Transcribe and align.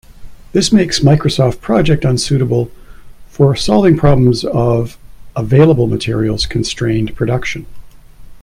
This 0.51 0.71
makes 0.73 1.01
Microsoft 1.01 1.61
Project 1.61 2.05
unsuitable 2.05 2.71
for 3.27 3.55
solving 3.55 3.95
problems 3.97 4.43
of 4.43 4.97
available 5.35 5.85
materials 5.85 6.47
constrained 6.47 7.15
production. 7.15 7.67